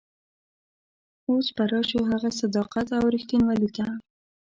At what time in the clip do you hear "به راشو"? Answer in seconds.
1.55-1.99